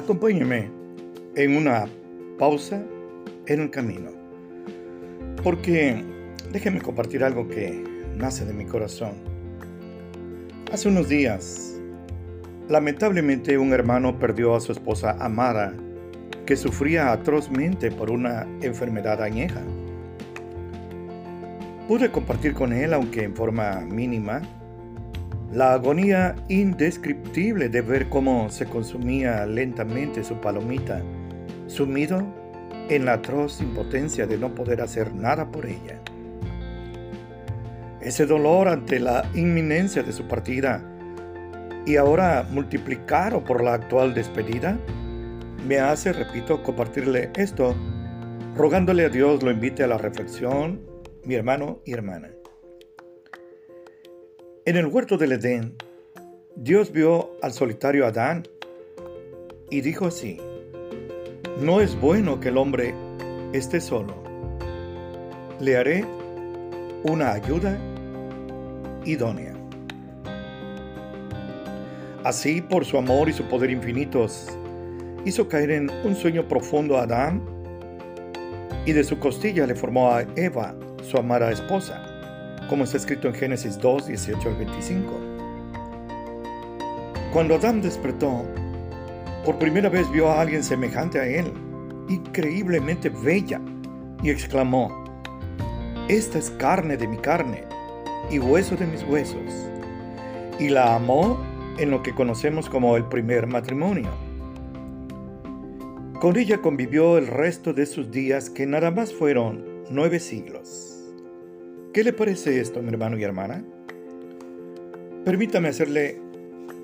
[0.00, 0.70] Acompáñeme
[1.36, 1.84] en una
[2.38, 2.82] pausa
[3.44, 4.08] en el camino,
[5.44, 6.02] porque
[6.50, 7.84] déjeme compartir algo que
[8.16, 9.12] nace de mi corazón.
[10.72, 11.78] Hace unos días,
[12.70, 15.74] lamentablemente un hermano perdió a su esposa Amara,
[16.46, 19.60] que sufría atrozmente por una enfermedad añeja.
[21.88, 24.40] Pude compartir con él, aunque en forma mínima,
[25.52, 31.02] la agonía indescriptible de ver cómo se consumía lentamente su palomita,
[31.66, 32.22] sumido
[32.88, 36.00] en la atroz impotencia de no poder hacer nada por ella.
[38.00, 40.82] Ese dolor ante la inminencia de su partida
[41.84, 44.78] y ahora multiplicado por la actual despedida,
[45.66, 47.74] me hace, repito, compartirle esto,
[48.56, 50.80] rogándole a Dios lo invite a la reflexión,
[51.24, 52.28] mi hermano y hermana.
[54.66, 55.74] En el huerto del Edén,
[56.54, 58.46] Dios vio al solitario Adán
[59.70, 60.38] y dijo así,
[61.62, 62.94] no es bueno que el hombre
[63.54, 64.14] esté solo.
[65.60, 66.04] Le haré
[67.04, 67.78] una ayuda
[69.06, 69.54] idónea.
[72.22, 74.46] Así, por su amor y su poder infinitos,
[75.24, 77.42] hizo caer en un sueño profundo a Adán
[78.84, 82.09] y de su costilla le formó a Eva, su amada esposa
[82.70, 85.10] como está escrito en Génesis 2, 18 al 25.
[87.32, 88.44] Cuando Adán despertó,
[89.44, 91.52] por primera vez vio a alguien semejante a él,
[92.08, 93.60] increíblemente bella,
[94.22, 95.04] y exclamó,
[96.08, 97.64] Esta es carne de mi carne
[98.30, 99.66] y hueso de mis huesos.
[100.60, 101.40] Y la amó
[101.76, 104.10] en lo que conocemos como el primer matrimonio.
[106.20, 110.89] Con ella convivió el resto de sus días que nada más fueron nueve siglos.
[111.92, 113.64] ¿Qué le parece esto, mi hermano y hermana?
[115.24, 116.20] Permítame hacerle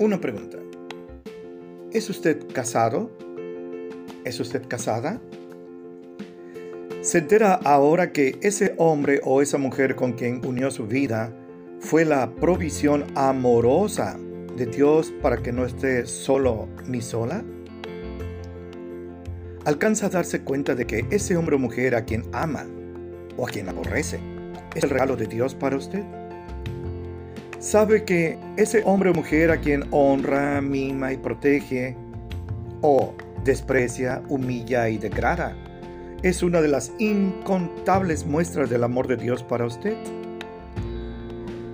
[0.00, 0.58] una pregunta.
[1.92, 3.12] ¿Es usted casado?
[4.24, 5.20] ¿Es usted casada?
[7.02, 11.32] ¿Se entera ahora que ese hombre o esa mujer con quien unió su vida
[11.78, 14.18] fue la provisión amorosa
[14.56, 17.44] de Dios para que no esté solo ni sola?
[19.64, 22.66] ¿Alcanza a darse cuenta de que ese hombre o mujer a quien ama
[23.36, 24.35] o a quien aborrece
[24.76, 26.02] es el regalo de Dios para usted?
[27.58, 31.96] ¿Sabe que ese hombre o mujer a quien honra, mima y protege,
[32.82, 35.56] o desprecia, humilla y degrada,
[36.22, 39.96] es una de las incontables muestras del amor de Dios para usted?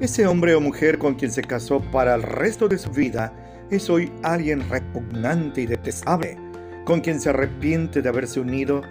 [0.00, 3.32] Ese hombre o mujer con quien se casó para el resto de su vida
[3.70, 6.36] es hoy alguien repugnante y detestable,
[6.84, 8.82] con quien se arrepiente de haberse unido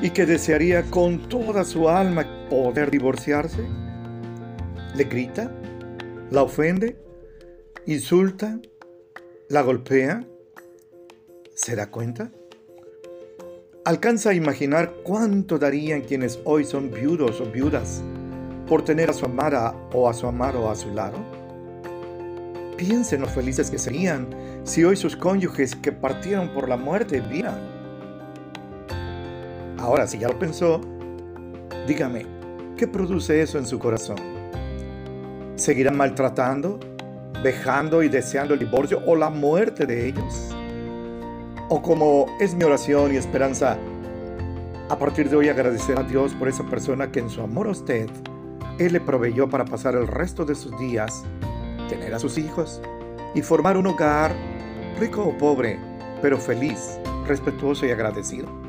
[0.00, 3.64] y que desearía con toda su alma poder divorciarse?
[4.96, 5.50] ¿Le grita?
[6.30, 6.96] ¿La ofende?
[7.86, 8.58] ¿Insulta?
[9.48, 10.24] ¿La golpea?
[11.54, 12.30] ¿Se da cuenta?
[13.84, 18.02] ¿Alcanza a imaginar cuánto darían quienes hoy son viudos o viudas
[18.68, 21.18] por tener a su amada o a su amado a su lado?
[22.76, 24.28] Piensen lo felices que serían
[24.64, 27.81] si hoy sus cónyuges que partieron por la muerte vieran
[29.82, 30.80] Ahora, si ya lo pensó,
[31.88, 32.24] dígame,
[32.76, 34.16] ¿qué produce eso en su corazón?
[35.56, 36.78] ¿Seguirán maltratando,
[37.42, 40.54] vejando y deseando el divorcio o la muerte de ellos?
[41.68, 43.76] ¿O como es mi oración y esperanza,
[44.88, 47.70] a partir de hoy agradecer a Dios por esa persona que en su amor a
[47.70, 48.08] usted,
[48.78, 51.24] Él le proveyó para pasar el resto de sus días,
[51.88, 52.80] tener a sus hijos
[53.34, 54.32] y formar un hogar,
[55.00, 55.76] rico o pobre,
[56.22, 58.61] pero feliz, respetuoso y agradecido?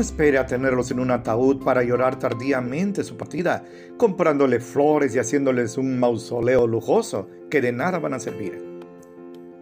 [0.00, 3.66] No espere a tenerlos en un ataúd para llorar tardíamente su partida,
[3.98, 8.64] comprándole flores y haciéndoles un mausoleo lujoso que de nada van a servir.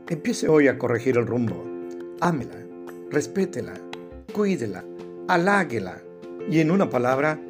[0.08, 1.64] Empiece hoy a corregir el rumbo.
[2.20, 2.54] Ámela,
[3.10, 3.74] respétela,
[4.32, 4.84] cuídela,
[5.26, 6.02] haláguela
[6.48, 7.40] y en una palabra,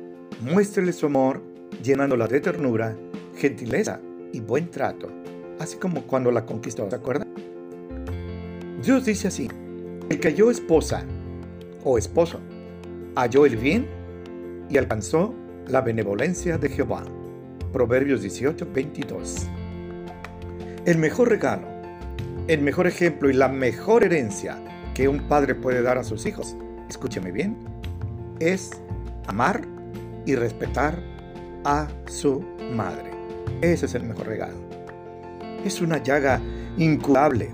[0.41, 1.43] muéstrele su amor
[1.83, 2.97] llenándola de ternura,
[3.37, 4.01] gentileza
[4.33, 5.13] y buen trato,
[5.59, 7.27] así como cuando la conquistó, ¿se acuerda?
[8.83, 9.47] Dios dice así,
[10.09, 11.05] el que halló esposa
[11.85, 12.41] o esposo
[13.19, 13.89] halló el bien
[14.71, 15.35] y alcanzó
[15.67, 17.03] la benevolencia de Jehová.
[17.73, 19.49] Proverbios 18, 22.
[20.87, 21.67] El mejor regalo,
[22.47, 24.57] el mejor ejemplo y la mejor herencia
[24.95, 26.57] que un padre puede dar a sus hijos,
[26.89, 27.57] escúcheme bien,
[28.39, 28.71] es
[29.27, 29.63] amar
[30.25, 31.03] y respetar
[31.65, 33.11] a su madre.
[33.63, 34.59] Ese es el mejor regalo.
[35.65, 36.41] Es una llaga
[36.77, 37.51] incurable,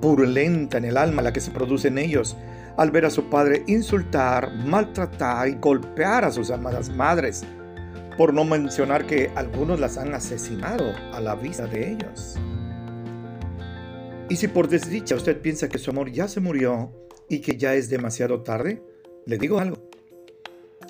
[0.00, 2.36] purulenta en el alma la que se produce en ellos
[2.76, 7.44] al ver a su padre insultar, maltratar y golpear a sus amadas madres,
[8.16, 12.36] por no mencionar que algunos las han asesinado a la vista de ellos.
[14.28, 16.92] Y si por desdicha usted piensa que su amor ya se murió
[17.28, 18.82] y que ya es demasiado tarde,
[19.26, 19.76] le digo algo.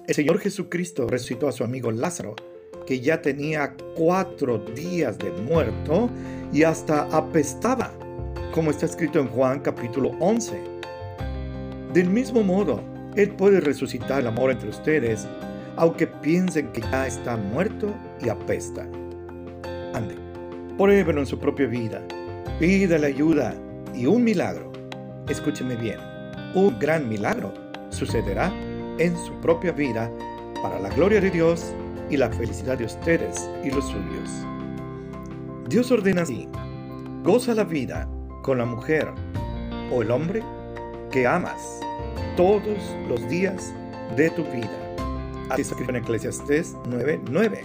[0.06, 2.36] El Señor Jesucristo resucitó a su amigo Lázaro,
[2.86, 6.10] que ya tenía cuatro días de muerto
[6.52, 7.92] y hasta apestaba,
[8.52, 10.83] como está escrito en Juan capítulo 11.
[11.94, 12.82] Del mismo modo,
[13.14, 15.29] Él puede resucitar el amor entre ustedes,
[15.76, 18.82] aunque piensen que ya está muerto y apesta.
[19.94, 20.17] Ande,
[20.76, 22.02] pruébelo en su propia vida,
[22.58, 23.55] pídale ayuda
[23.94, 24.73] y un milagro,
[25.29, 26.00] escúcheme bien,
[26.56, 27.55] un gran milagro
[27.91, 28.52] sucederá
[28.99, 30.11] en su propia vida
[30.64, 31.76] para la gloria de Dios
[32.11, 34.31] y la felicidad de ustedes y los suyos.
[35.69, 36.49] Dios ordena así,
[37.23, 38.08] goza la vida
[38.43, 39.12] con la mujer
[39.93, 40.43] o el hombre
[41.12, 41.83] que amas
[42.36, 43.72] todos los días
[44.16, 44.70] de tu vida.
[45.50, 47.60] Así está escrito en Eclesiastes 9:9.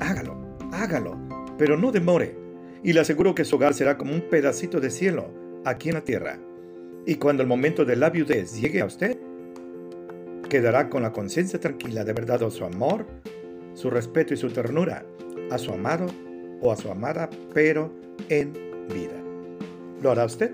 [0.00, 0.36] Hágalo,
[0.72, 1.16] hágalo,
[1.58, 2.36] pero no demore.
[2.82, 5.26] Y le aseguro que su hogar será como un pedacito de cielo
[5.64, 6.38] aquí en la tierra.
[7.06, 9.18] Y cuando el momento de la viudez llegue a usted,
[10.48, 13.06] quedará con la conciencia tranquila de verdad dado su amor,
[13.74, 15.04] su respeto y su ternura
[15.50, 16.06] a su amado
[16.60, 17.90] o a su amada, pero
[18.28, 18.52] en
[18.88, 19.20] vida.
[20.02, 20.52] ¿Lo hará usted?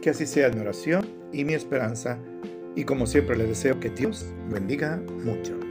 [0.00, 2.18] Que así sea mi oración y mi esperanza,
[2.76, 5.63] y como siempre le deseo que Dios bendiga mucho.